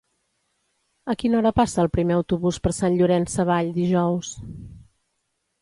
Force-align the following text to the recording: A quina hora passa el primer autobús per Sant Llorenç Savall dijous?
A 1.13 1.15
quina 1.23 1.37
hora 1.41 1.51
passa 1.59 1.83
el 1.83 1.91
primer 1.97 2.17
autobús 2.21 2.59
per 2.65 2.73
Sant 2.79 2.97
Llorenç 3.03 3.37
Savall 3.39 3.73
dijous? 3.77 4.33